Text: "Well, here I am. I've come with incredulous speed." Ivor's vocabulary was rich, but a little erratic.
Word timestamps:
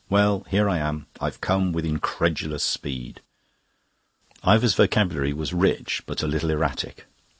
"Well, 0.09 0.47
here 0.49 0.67
I 0.67 0.79
am. 0.79 1.05
I've 1.19 1.41
come 1.41 1.73
with 1.73 1.85
incredulous 1.85 2.63
speed." 2.63 3.21
Ivor's 4.43 4.73
vocabulary 4.73 5.31
was 5.31 5.53
rich, 5.53 6.01
but 6.07 6.23
a 6.23 6.27
little 6.27 6.49
erratic. 6.49 7.05